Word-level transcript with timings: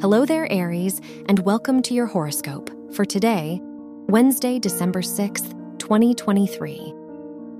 Hello 0.00 0.24
there, 0.24 0.46
Aries, 0.52 1.00
and 1.28 1.40
welcome 1.40 1.82
to 1.82 1.92
your 1.92 2.06
horoscope 2.06 2.70
for 2.94 3.04
today, 3.04 3.58
Wednesday, 4.06 4.60
December 4.60 5.00
6th, 5.00 5.50
2023. 5.80 6.94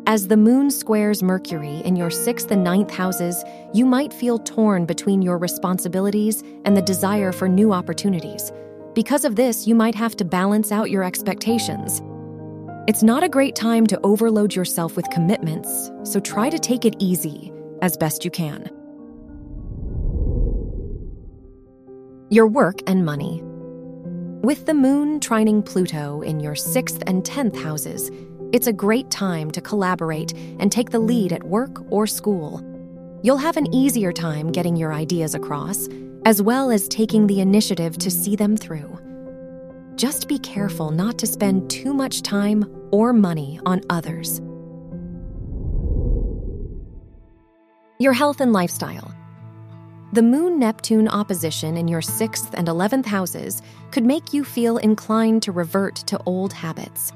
As 0.06 0.28
the 0.28 0.36
moon 0.36 0.70
squares 0.70 1.20
Mercury 1.20 1.78
in 1.78 1.96
your 1.96 2.10
sixth 2.10 2.52
and 2.52 2.62
ninth 2.62 2.92
houses, 2.92 3.42
you 3.74 3.84
might 3.84 4.12
feel 4.12 4.38
torn 4.38 4.86
between 4.86 5.20
your 5.20 5.36
responsibilities 5.36 6.44
and 6.64 6.76
the 6.76 6.82
desire 6.82 7.32
for 7.32 7.48
new 7.48 7.72
opportunities. 7.72 8.52
Because 8.94 9.24
of 9.24 9.34
this, 9.34 9.66
you 9.66 9.74
might 9.74 9.96
have 9.96 10.14
to 10.14 10.24
balance 10.24 10.70
out 10.70 10.92
your 10.92 11.02
expectations. 11.02 12.00
It's 12.86 13.02
not 13.02 13.24
a 13.24 13.28
great 13.28 13.56
time 13.56 13.84
to 13.88 14.00
overload 14.04 14.54
yourself 14.54 14.94
with 14.94 15.10
commitments, 15.10 15.90
so 16.04 16.20
try 16.20 16.50
to 16.50 16.58
take 16.60 16.84
it 16.84 16.94
easy 17.00 17.52
as 17.82 17.96
best 17.96 18.24
you 18.24 18.30
can. 18.30 18.77
Your 22.30 22.46
work 22.46 22.80
and 22.86 23.06
money. 23.06 23.40
With 24.42 24.66
the 24.66 24.74
moon 24.74 25.18
trining 25.18 25.64
Pluto 25.64 26.20
in 26.20 26.40
your 26.40 26.54
sixth 26.54 27.02
and 27.06 27.24
tenth 27.24 27.58
houses, 27.58 28.10
it's 28.52 28.66
a 28.66 28.72
great 28.72 29.10
time 29.10 29.50
to 29.52 29.62
collaborate 29.62 30.34
and 30.60 30.70
take 30.70 30.90
the 30.90 30.98
lead 30.98 31.32
at 31.32 31.42
work 31.44 31.90
or 31.90 32.06
school. 32.06 32.62
You'll 33.22 33.38
have 33.38 33.56
an 33.56 33.74
easier 33.74 34.12
time 34.12 34.52
getting 34.52 34.76
your 34.76 34.92
ideas 34.92 35.34
across, 35.34 35.88
as 36.26 36.42
well 36.42 36.70
as 36.70 36.86
taking 36.86 37.26
the 37.26 37.40
initiative 37.40 37.96
to 37.96 38.10
see 38.10 38.36
them 38.36 38.58
through. 38.58 38.98
Just 39.94 40.28
be 40.28 40.38
careful 40.38 40.90
not 40.90 41.16
to 41.20 41.26
spend 41.26 41.70
too 41.70 41.94
much 41.94 42.20
time 42.20 42.66
or 42.92 43.14
money 43.14 43.58
on 43.64 43.80
others. 43.88 44.42
Your 47.98 48.12
health 48.12 48.42
and 48.42 48.52
lifestyle. 48.52 49.17
The 50.10 50.22
Moon 50.22 50.58
Neptune 50.58 51.06
opposition 51.06 51.76
in 51.76 51.86
your 51.86 52.00
6th 52.00 52.54
and 52.54 52.66
11th 52.66 53.04
houses 53.04 53.60
could 53.90 54.06
make 54.06 54.32
you 54.32 54.42
feel 54.42 54.78
inclined 54.78 55.42
to 55.42 55.52
revert 55.52 55.96
to 55.96 56.18
old 56.24 56.50
habits. 56.50 57.12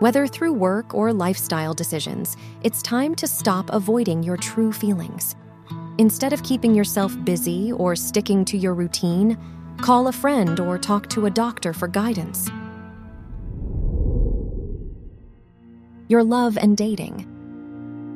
Whether 0.00 0.26
through 0.26 0.52
work 0.52 0.92
or 0.92 1.10
lifestyle 1.10 1.72
decisions, 1.72 2.36
it's 2.62 2.82
time 2.82 3.14
to 3.14 3.26
stop 3.26 3.70
avoiding 3.72 4.22
your 4.22 4.36
true 4.36 4.74
feelings. 4.74 5.36
Instead 5.96 6.34
of 6.34 6.42
keeping 6.42 6.74
yourself 6.74 7.16
busy 7.24 7.72
or 7.72 7.96
sticking 7.96 8.44
to 8.44 8.58
your 8.58 8.74
routine, 8.74 9.38
call 9.78 10.08
a 10.08 10.12
friend 10.12 10.60
or 10.60 10.76
talk 10.76 11.08
to 11.08 11.24
a 11.24 11.30
doctor 11.30 11.72
for 11.72 11.88
guidance. 11.88 12.50
Your 16.08 16.22
love 16.22 16.58
and 16.58 16.76
dating. 16.76 17.26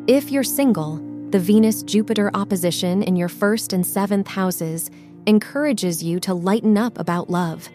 If 0.07 0.31
you're 0.31 0.45
single, 0.45 1.01
the 1.33 1.39
Venus 1.39 1.83
Jupiter 1.83 2.31
opposition 2.35 3.03
in 3.03 3.17
your 3.17 3.31
first 3.31 3.73
and 3.73 3.87
seventh 3.87 4.29
houses 4.29 4.91
encourages 5.27 6.03
you 6.03 6.21
to 6.21 6.35
lighten 6.35 6.77
up 6.77 6.99
about 6.99 7.31
love. 7.31 7.71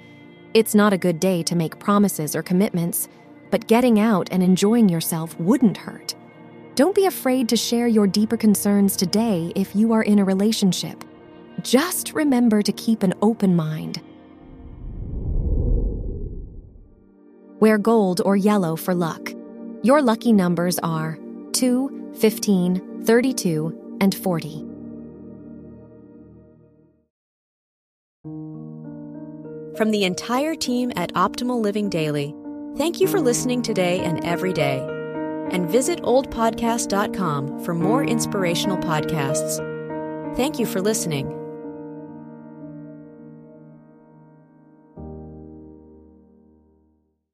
It's 0.53 0.75
not 0.75 0.93
a 0.93 0.97
good 0.97 1.19
day 1.19 1.41
to 1.41 1.55
make 1.55 1.79
promises 1.79 2.35
or 2.35 2.43
commitments, 2.43 3.09
but 3.49 3.65
getting 3.65 3.99
out 3.99 4.27
and 4.31 4.43
enjoying 4.43 4.87
yourself 4.87 5.35
wouldn't 5.39 5.75
hurt. 5.75 6.13
Don't 6.75 6.93
be 6.93 7.07
afraid 7.07 7.49
to 7.49 7.57
share 7.57 7.87
your 7.87 8.05
deeper 8.05 8.37
concerns 8.37 8.95
today 8.95 9.51
if 9.55 9.75
you 9.75 9.91
are 9.91 10.03
in 10.03 10.19
a 10.19 10.23
relationship. 10.23 11.03
Just 11.63 12.13
remember 12.13 12.61
to 12.61 12.71
keep 12.71 13.01
an 13.01 13.15
open 13.23 13.55
mind. 13.55 14.03
Wear 17.59 17.79
gold 17.79 18.21
or 18.23 18.35
yellow 18.35 18.75
for 18.75 18.93
luck. 18.93 19.31
Your 19.81 19.99
lucky 19.99 20.31
numbers 20.31 20.77
are 20.83 21.17
2, 21.53 22.13
15, 22.19 22.86
32, 23.05 23.97
and 24.01 24.13
40. 24.15 24.65
From 29.77 29.91
the 29.91 30.05
entire 30.05 30.55
team 30.55 30.91
at 30.95 31.13
Optimal 31.13 31.61
Living 31.61 31.87
Daily, 31.87 32.33
thank 32.77 32.99
you 32.99 33.07
for 33.07 33.19
listening 33.19 33.61
today 33.61 33.99
and 33.99 34.25
every 34.25 34.51
day. 34.51 34.79
And 35.51 35.69
visit 35.69 36.01
oldpodcast.com 36.01 37.63
for 37.63 37.75
more 37.75 38.03
inspirational 38.03 38.77
podcasts. 38.77 40.35
Thank 40.35 40.57
you 40.57 40.65
for 40.65 40.81
listening. 40.81 41.36